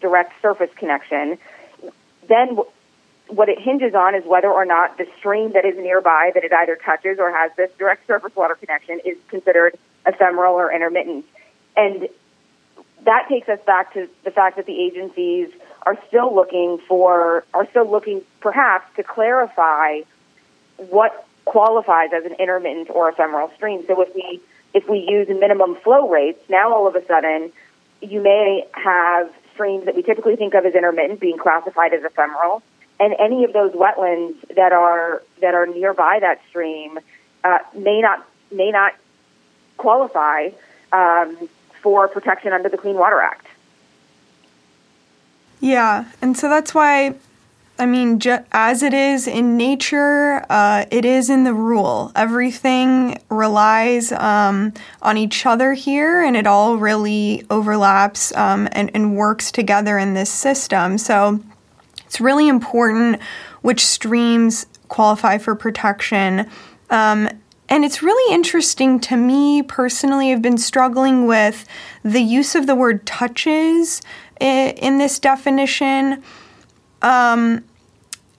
[0.00, 1.38] direct surface connection.
[2.28, 2.58] Then
[3.28, 6.52] what it hinges on is whether or not the stream that is nearby that it
[6.52, 11.26] either touches or has this direct surface water connection is considered ephemeral or intermittent.
[11.76, 12.08] And
[13.04, 15.50] that takes us back to the fact that the agencies
[15.82, 20.00] are still looking for, are still looking perhaps to clarify
[20.76, 23.84] what qualifies as an intermittent or ephemeral stream.
[23.86, 24.40] So if we,
[24.74, 27.52] if we use minimum flow rates, now all of a sudden
[28.00, 32.62] you may have streams that we typically think of as intermittent being classified as ephemeral
[33.00, 36.98] and any of those wetlands that are that are nearby that stream
[37.42, 38.94] uh, may not may not
[39.76, 40.50] qualify
[40.92, 41.48] um,
[41.82, 43.46] for protection under the Clean Water Act.
[45.60, 47.14] Yeah, and so that's why.
[47.80, 52.10] I mean, ju- as it is in nature, uh, it is in the rule.
[52.16, 59.16] Everything relies um, on each other here, and it all really overlaps um, and, and
[59.16, 60.98] works together in this system.
[60.98, 61.40] So,
[62.04, 63.20] it's really important
[63.60, 66.48] which streams qualify for protection.
[66.90, 67.28] Um,
[67.68, 70.32] and it's really interesting to me personally.
[70.32, 71.66] I've been struggling with
[72.02, 74.00] the use of the word touches
[74.40, 76.22] in this definition.
[77.02, 77.64] Um,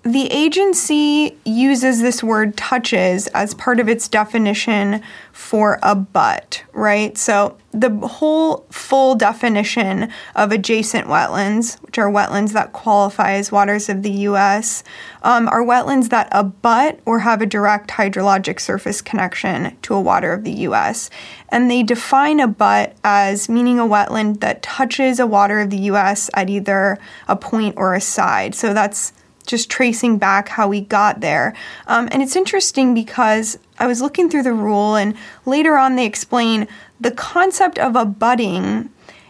[0.04, 5.02] the agency uses this word touches as part of its definition
[5.34, 7.18] for abut, right?
[7.18, 13.90] So the whole full definition of adjacent wetlands, which are wetlands that qualify as waters
[13.90, 14.86] of the U.S.,
[15.22, 20.32] um, are wetlands that abut or have a direct hydrologic surface connection to a water
[20.32, 21.10] of the U.S.
[21.50, 25.78] And they define a abut as meaning a wetland that touches a water of the
[25.78, 26.30] U.S.
[26.36, 26.98] at either
[27.28, 28.56] a point or a side.
[28.56, 29.12] So that's
[29.50, 31.54] just tracing back how we got there.
[31.88, 36.06] Um, and it's interesting because I was looking through the rule, and later on they
[36.06, 36.68] explain
[37.02, 38.90] the concept of abutting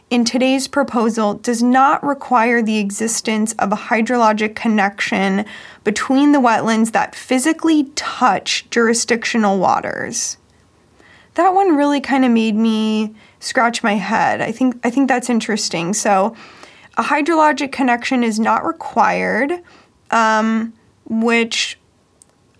[0.09, 5.45] in today's proposal does not require the existence of a hydrologic connection
[5.84, 10.38] between the wetlands that physically touch jurisdictional waters.
[11.36, 14.41] That one really kind of made me scratch my head.
[14.41, 15.93] I think I think that's interesting.
[15.93, 16.36] So,
[16.97, 19.61] a hydrologic connection is not required
[20.12, 20.74] um,
[21.05, 21.80] which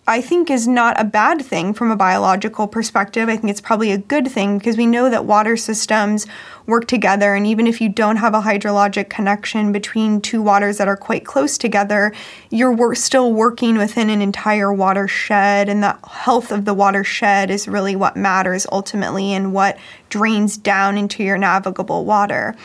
[0.10, 3.30] I think is not a bad thing from a biological perspective.
[3.30, 6.26] I think it's probably a good thing because we know that water systems
[6.66, 7.36] work together.
[7.36, 11.28] And even if you don't have a hydrologic connection between two waters that are quite
[11.28, 12.12] close together,
[12.50, 15.70] you're wor- still working within an entire watershed.
[15.70, 19.78] And the health of the watershed is really what matters ultimately and what
[20.10, 22.56] drains down into your navigable water.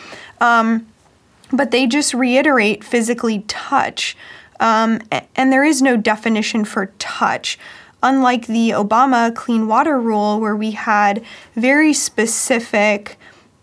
[0.41, 0.87] Um,
[1.53, 4.17] but they just reiterate physically touch.
[4.65, 5.03] Um,
[5.37, 7.59] and there is no definition for touch.
[8.03, 11.23] Unlike the Obama Clean Water Rule, where we had
[11.55, 13.19] very specific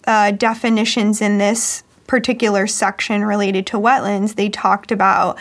[0.05, 5.39] uh, definitions in this particular section related to wetlands, they talked about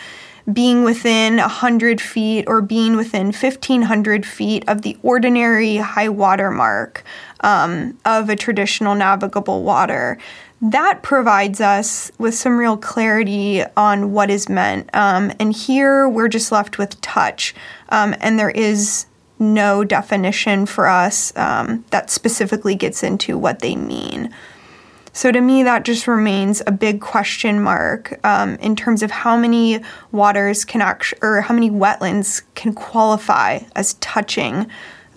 [0.51, 7.03] being within 100 feet or being within 1500 feet of the ordinary high water mark
[7.41, 10.17] um, of a traditional navigable water
[10.61, 14.89] that provides us with some real clarity on what is meant.
[14.93, 17.55] Um, and here we're just left with touch,
[17.89, 19.07] um, and there is
[19.39, 24.33] no definition for us um, that specifically gets into what they mean.
[25.13, 29.35] So to me, that just remains a big question mark um, in terms of how
[29.35, 29.79] many
[30.11, 34.67] waters can actually, or how many wetlands can qualify as touching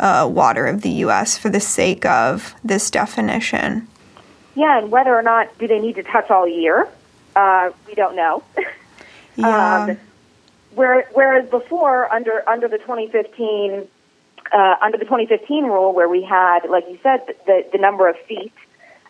[0.00, 1.38] uh, water of the U.S.
[1.38, 3.86] for the sake of this definition.
[4.54, 6.88] Yeah, and whether or not do they need to touch all year,
[7.34, 8.42] uh, we don't know.
[9.36, 9.84] yeah.
[9.84, 9.98] Um,
[10.74, 13.88] where, whereas before, under under the 2015
[14.52, 18.16] uh, under the 2015 rule, where we had, like you said, the the number of
[18.28, 18.52] feet.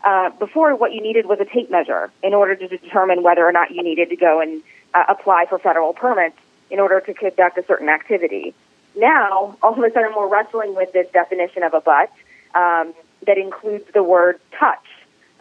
[0.02, 3.52] Uh, before, what you needed was a tape measure in order to determine whether or
[3.52, 6.36] not you needed to go and uh, apply for federal permits
[6.70, 8.54] in order to conduct a certain activity.
[8.96, 12.10] Now, all of a sudden, we're wrestling with this definition of abut
[12.54, 12.92] um,
[13.26, 14.84] that includes the word touch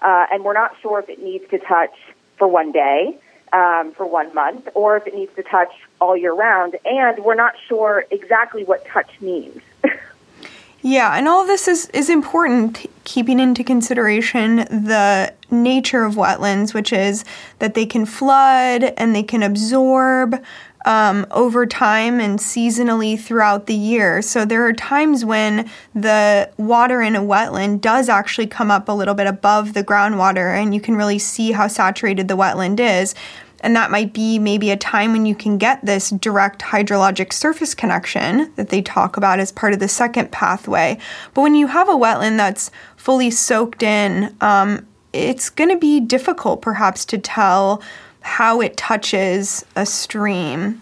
[0.04, 1.94] uh, and we're not sure if it needs to touch
[2.38, 3.18] for one day,
[3.54, 6.76] um, for one month, or if it needs to touch all year round.
[6.86, 9.62] And we're not sure exactly what touch means.
[10.82, 16.74] yeah, and all of this is, is important, keeping into consideration the nature of wetlands,
[16.74, 17.24] which is
[17.60, 20.44] that they can flood and they can absorb
[20.86, 24.22] um, over time and seasonally throughout the year.
[24.22, 28.94] So there are times when the water in a wetland does actually come up a
[28.94, 33.16] little bit above the groundwater, and you can really see how saturated the wetland is.
[33.62, 37.74] And that might be maybe a time when you can get this direct hydrologic surface
[37.74, 40.98] connection that they talk about as part of the second pathway.
[41.34, 46.02] But when you have a wetland that's fully soaked in, um, it's going to be
[46.02, 47.82] difficult perhaps to tell
[48.24, 50.82] how it touches a stream.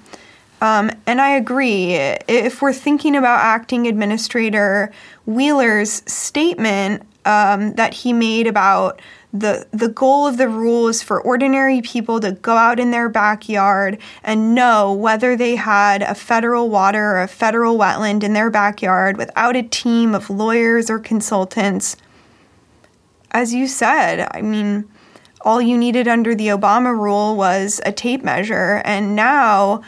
[0.62, 1.96] Um, and I agree.
[1.96, 4.92] If we're thinking about acting administrator
[5.26, 9.02] Wheeler's statement um, that he made about
[9.34, 13.08] the the goal of the rule is for ordinary people to go out in their
[13.08, 18.50] backyard and know whether they had a federal water or a federal wetland in their
[18.50, 21.96] backyard without a team of lawyers or consultants.
[23.32, 24.90] As you said, I mean,
[25.44, 28.82] all you needed under the Obama rule was a tape measure.
[28.86, 29.84] And now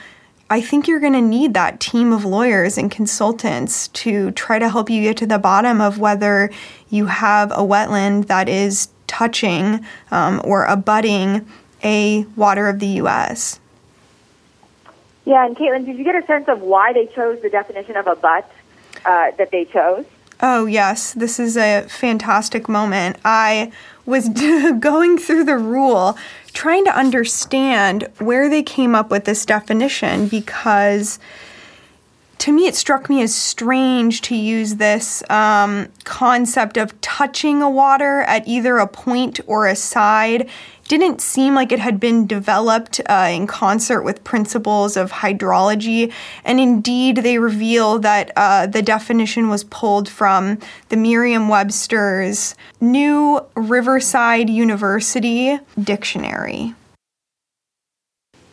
[0.50, 4.70] I think you're going to need that team of lawyers and consultants to try to
[4.70, 6.52] help you get to the bottom of whether
[6.90, 11.48] you have a wetland that is touching um, or abutting
[11.84, 13.60] a water of the U.S.
[15.26, 18.08] Yeah, and Caitlin, did you get a sense of why they chose the definition of
[18.08, 18.46] abut
[19.06, 20.06] uh, that they chose?
[20.42, 21.14] Oh, yes.
[21.14, 23.18] This is a fantastic moment.
[23.24, 23.72] I
[24.06, 24.30] was
[24.80, 26.18] going through the rule,
[26.54, 31.20] trying to understand where they came up with this definition because
[32.40, 37.70] to me it struck me as strange to use this um, concept of touching a
[37.70, 40.50] water at either a point or a side
[40.98, 46.12] didn't seem like it had been developed uh, in concert with principles of hydrology.
[46.44, 53.42] And indeed, they reveal that uh, the definition was pulled from the Merriam Webster's New
[53.56, 56.76] Riverside University Dictionary.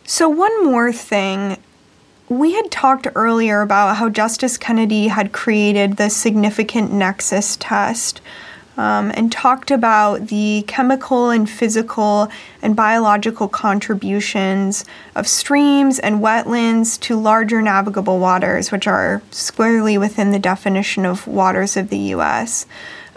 [0.05, 1.57] So, one more thing.
[2.27, 8.21] We had talked earlier about how Justice Kennedy had created the significant nexus test
[8.81, 12.31] um, and talked about the chemical and physical
[12.63, 20.31] and biological contributions of streams and wetlands to larger navigable waters, which are squarely within
[20.31, 22.65] the definition of waters of the U.S.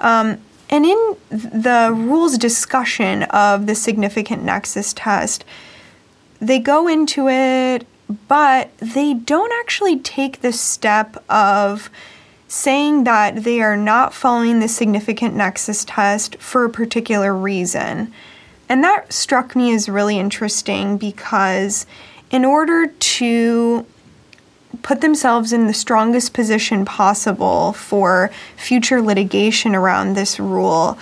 [0.01, 0.37] Um,
[0.69, 5.47] and in the rules discussion of the significant nexus test,
[6.41, 7.87] they go into it,
[8.29, 11.89] but they don't actually take the step of
[12.55, 18.13] saying that they are not following the significant nexus test for a particular reason.
[18.69, 21.85] And that struck me as really interesting because,
[22.31, 23.85] in order to
[24.83, 30.97] put themselves in the strongest position possible for future litigation around this rule,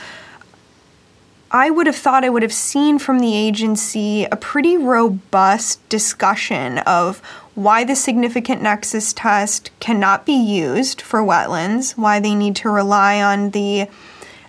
[1.55, 6.79] I would have thought I would have seen from the agency a pretty robust discussion
[6.79, 7.19] of
[7.55, 13.21] why the significant nexus test cannot be used for wetlands, why they need to rely
[13.21, 13.87] on the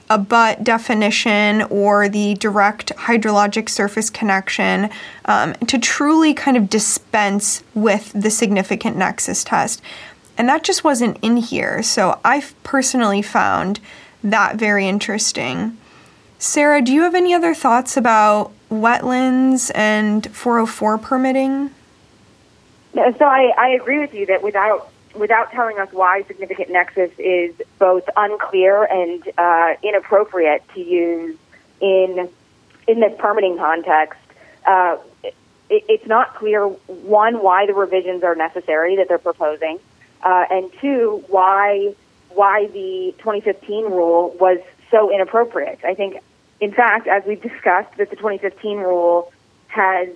[0.10, 4.90] abut definition or the direct hydrologic surface connection
[5.26, 9.82] um, to truly kind of dispense with the significant nexus test.
[10.38, 11.84] And that just wasn't in here.
[11.84, 13.82] So I personally found
[14.24, 15.78] that very interesting.
[16.44, 21.70] Sarah, do you have any other thoughts about wetlands and 404 permitting?
[22.94, 27.56] So I, I agree with you that without without telling us why significant nexus is
[27.80, 31.38] both unclear and uh, inappropriate to use
[31.80, 32.28] in
[32.90, 34.20] in this permitting context,
[34.68, 35.34] uh, it,
[35.70, 39.80] it's not clear one why the revisions are necessary that they're proposing,
[40.24, 41.96] uh, and two why
[42.32, 44.60] why the 2015 rule was
[44.92, 45.80] so inappropriate.
[45.86, 46.18] I think
[46.60, 49.32] in fact, as we've discussed, that the 2015 rule
[49.68, 50.10] has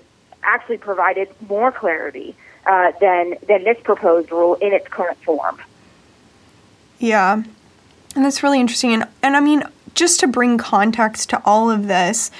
[0.44, 2.36] actually provided more clarity
[2.66, 5.60] uh, than than this proposed rule in its current form.
[7.00, 7.44] Yeah,
[8.16, 8.94] and that's really interesting.
[8.94, 9.64] And, and I mean,
[9.94, 12.32] just to bring context to all of this,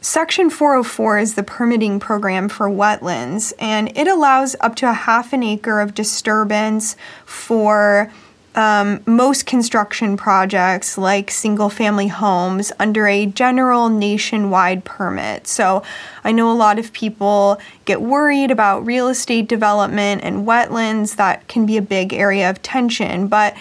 [0.00, 5.32] Section 404 is the permitting program for wetlands, and it allows up to a half
[5.32, 6.94] an acre of disturbance
[7.24, 8.12] for
[8.54, 15.46] um, most construction projects, like single family homes, under a general nationwide permit.
[15.46, 15.82] So
[16.22, 21.16] I know a lot of people get worried about real estate development and wetlands.
[21.16, 23.26] That can be a big area of tension.
[23.26, 23.56] But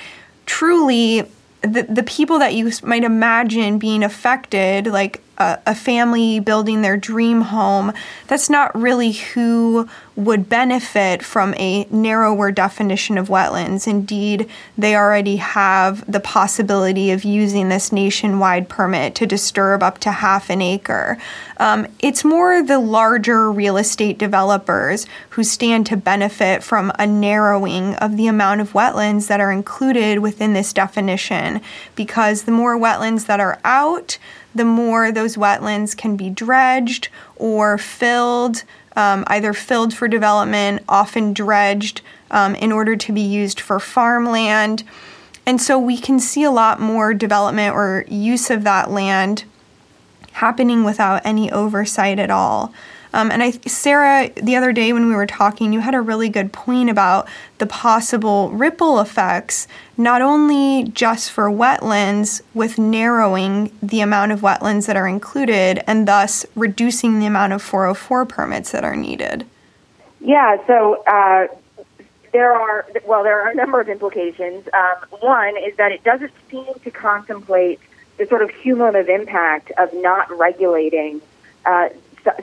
[0.46, 1.22] truly,
[1.62, 6.98] the, the people that you might imagine being affected, like a, a family building their
[6.98, 7.92] dream home,
[8.28, 13.88] that's not really who would benefit from a narrower definition of wetlands.
[13.88, 20.12] Indeed, they already have the possibility of using this nationwide permit to disturb up to
[20.12, 21.18] half an acre.
[21.58, 27.96] Um, it's more the larger real estate developers who stand to benefit from a narrowing
[27.96, 31.60] of the amount of wetlands that are included within this definition,
[31.96, 34.20] because the more wetlands that are out,
[34.56, 38.64] the more those wetlands can be dredged or filled,
[38.96, 42.02] um, either filled for development, often dredged
[42.32, 44.84] um, in order to be used for farmland.
[45.46, 49.44] And so we can see a lot more development or use of that land
[50.34, 52.74] happening without any oversight at all.
[53.14, 56.30] Um, and I, Sarah, the other day when we were talking, you had a really
[56.30, 57.28] good point about
[57.60, 64.88] the possible ripple effects, not only just for wetlands, with narrowing the amount of wetlands
[64.88, 69.46] that are included and thus reducing the amount of 404 permits that are needed.
[70.20, 71.48] Yeah, so uh,
[72.32, 74.68] there are, well, there are a number of implications.
[74.74, 77.80] Um, one is that it doesn't seem to contemplate
[78.18, 81.22] the sort of cumulative impact of not regulating
[81.66, 81.90] uh,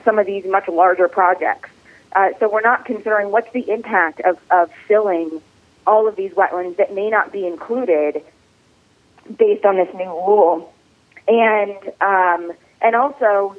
[0.03, 1.69] some of these much larger projects.
[2.13, 5.41] Uh, so we're not considering what's the impact of, of filling
[5.87, 8.23] all of these wetlands that may not be included
[9.37, 10.73] based on this new rule.
[11.27, 12.51] And um,
[12.81, 13.55] and also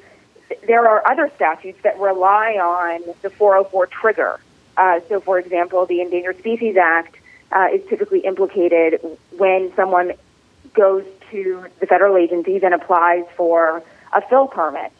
[0.66, 4.40] there are other statutes that rely on the 404 trigger.
[4.76, 7.16] Uh, so, for example, the Endangered Species Act
[7.50, 9.00] uh, is typically implicated
[9.36, 10.12] when someone
[10.74, 14.92] goes to the federal agencies and applies for a fill permit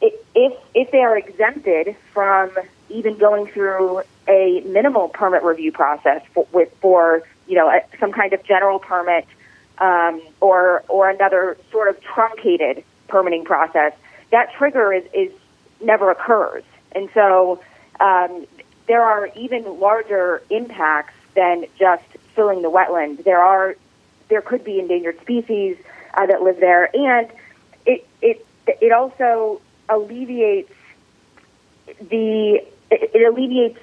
[0.00, 2.50] if if they are exempted from
[2.88, 8.12] even going through a minimal permit review process for, with for you know a, some
[8.12, 9.26] kind of general permit
[9.78, 13.92] um, or or another sort of truncated permitting process,
[14.30, 15.32] that trigger is, is
[15.80, 16.64] never occurs.
[16.92, 17.60] And so
[18.00, 18.46] um,
[18.86, 23.24] there are even larger impacts than just filling the wetland.
[23.24, 23.76] There are
[24.28, 25.76] there could be endangered species
[26.14, 27.28] uh, that live there, and
[27.86, 30.72] it it it also alleviates
[32.00, 33.78] the it, alleviates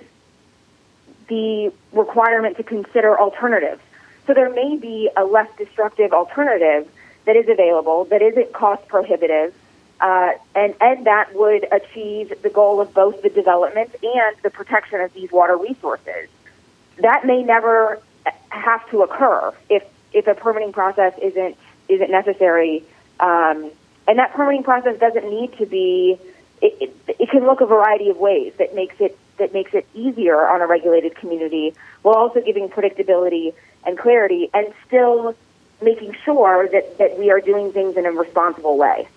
[1.28, 3.82] the requirement to consider alternatives.
[4.28, 6.90] So there may be a less destructive alternative
[7.26, 9.54] that is available that isn't cost prohibitive,
[10.00, 15.02] uh, and and that would achieve the goal of both the development and the protection
[15.02, 16.30] of these water resources.
[16.98, 18.02] That may never
[18.50, 19.84] have to occur if
[20.14, 22.84] if a permitting process isn't isn't necessary,
[23.20, 23.72] um,
[24.08, 26.18] and that permitting process doesn't need to be.
[26.62, 29.86] It, it, it can look a variety of ways that makes it that makes it
[29.94, 33.54] easier on a regulated community, while also giving predictability
[33.86, 35.36] and clarity, and still
[35.82, 39.08] making sure that, that we are doing things in a responsible way.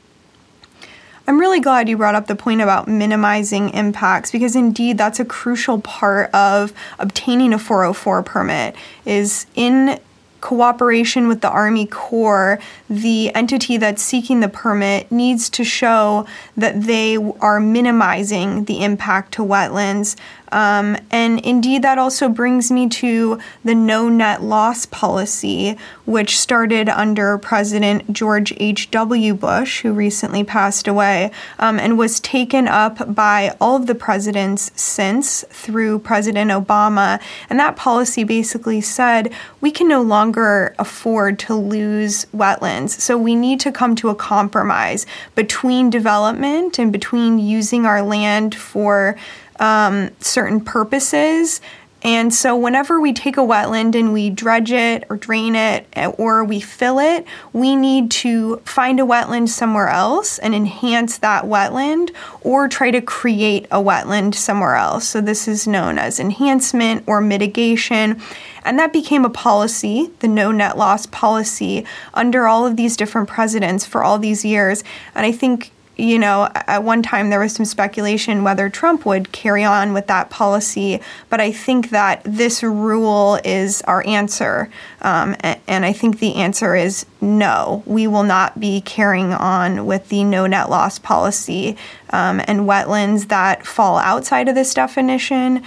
[1.29, 5.27] I'm really glad you brought up the point about minimizing impacts because indeed that's a
[5.27, 8.75] crucial part of obtaining a 404 permit
[9.05, 10.01] is in
[10.41, 12.59] cooperation with the Army Corps,
[12.89, 16.27] the entity that's seeking the permit needs to show
[16.57, 20.17] that they are minimizing the impact to wetlands
[20.53, 26.89] um, and indeed, that also brings me to the no net loss policy, which started
[26.89, 29.35] under President George H.W.
[29.35, 34.71] Bush, who recently passed away, um, and was taken up by all of the presidents
[34.75, 37.21] since through President Obama.
[37.51, 42.91] And that policy basically said we can no longer afford to lose wetlands.
[42.91, 48.55] So we need to come to a compromise between development and between using our land
[48.55, 49.17] for
[49.59, 51.61] um, certain purposes.
[52.03, 55.85] And so, whenever we take a wetland and we dredge it or drain it
[56.17, 61.45] or we fill it, we need to find a wetland somewhere else and enhance that
[61.45, 65.09] wetland or try to create a wetland somewhere else.
[65.09, 68.21] So, this is known as enhancement or mitigation.
[68.65, 71.85] And that became a policy, the no net loss policy,
[72.15, 74.85] under all of these different presidents for all these years.
[75.17, 79.33] And I think you know, at one time there was some speculation whether Trump would
[79.33, 84.71] carry on with that policy, but I think that this rule is our answer.
[85.03, 87.83] Um, and I think the answer is no.
[87.85, 91.77] We will not be carrying on with the no net loss policy.
[92.11, 95.63] Um, and wetlands that fall outside of this definition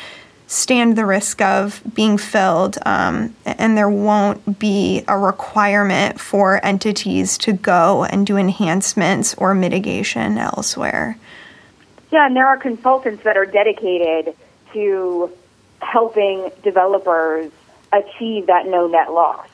[0.52, 7.38] stand the risk of being filled, um, and there won't be a requirement for entities
[7.38, 11.18] to go and do enhancements or mitigation elsewhere.
[12.12, 14.36] Yeah, and there are consultants that are dedicated
[14.74, 15.32] to
[15.82, 17.50] helping developers
[17.94, 19.48] achieve that no net loss,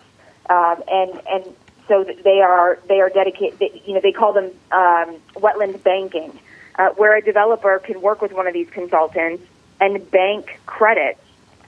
[0.49, 1.55] um, and and
[1.87, 3.59] so they are they are dedicated.
[3.85, 6.39] You know, they call them um, wetland banking,
[6.79, 9.43] uh, where a developer can work with one of these consultants
[9.79, 11.19] and bank credits,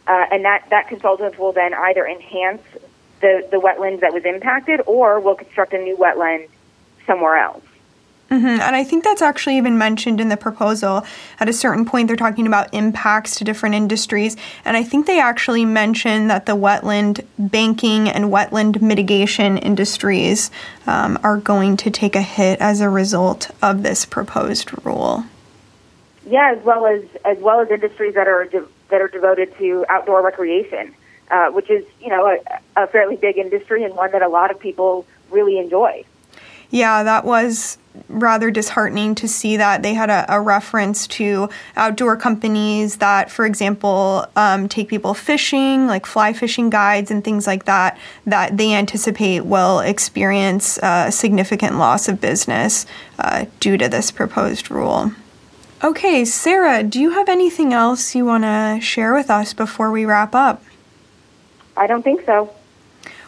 [0.07, 2.64] uh, and that, that consultant will then either enhance
[3.22, 6.47] the, the wetlands that was impacted or will construct a new wetland
[7.05, 7.64] somewhere else.
[8.30, 8.45] Mm-hmm.
[8.45, 11.03] And I think that's actually even mentioned in the proposal.
[11.39, 14.38] At a certain point, they're talking about impacts to different industries.
[14.66, 20.51] And I think they actually mention that the wetland banking and wetland mitigation industries
[20.86, 25.26] um, are going to take a hit as a result of this proposed rule.
[26.30, 29.84] Yeah, as well as as well as industries that are de- that are devoted to
[29.90, 30.94] outdoor recreation,
[31.32, 34.52] uh, which is you know a, a fairly big industry and one that a lot
[34.52, 36.06] of people really enjoy.
[36.70, 42.16] Yeah, that was rather disheartening to see that they had a, a reference to outdoor
[42.16, 47.66] companies that, for example, um, take people fishing, like fly fishing guides and things like
[47.66, 50.78] that, that they anticipate will experience
[51.10, 52.86] significant loss of business
[53.18, 55.12] uh, due to this proposed rule.
[55.82, 60.04] Okay, Sarah, do you have anything else you want to share with us before we
[60.04, 60.62] wrap up?
[61.78, 62.54] I don't think so.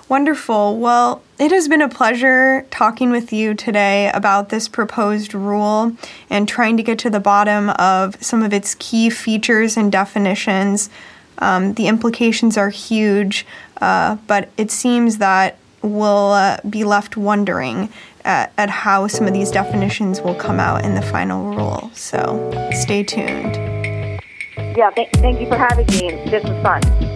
[0.10, 0.78] Wonderful.
[0.78, 5.96] Well, it has been a pleasure talking with you today about this proposed rule
[6.30, 10.90] and trying to get to the bottom of some of its key features and definitions.
[11.38, 13.46] Um, the implications are huge,
[13.80, 17.88] uh, but it seems that we'll uh, be left wondering
[18.26, 21.92] at, at how some of these definitions will come out in the final rule.
[21.94, 23.56] So stay tuned.
[24.78, 26.30] Yeah, th- thank you for having me.
[26.30, 27.11] This was fun.